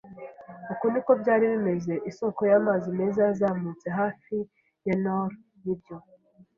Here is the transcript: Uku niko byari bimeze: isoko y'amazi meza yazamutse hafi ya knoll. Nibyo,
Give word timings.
Uku 0.71 0.85
niko 0.91 1.11
byari 1.21 1.45
bimeze: 1.53 1.93
isoko 2.09 2.41
y'amazi 2.51 2.87
meza 2.97 3.19
yazamutse 3.27 3.87
hafi 3.99 4.35
ya 4.87 4.95
knoll. 4.97 5.31
Nibyo, 5.63 5.95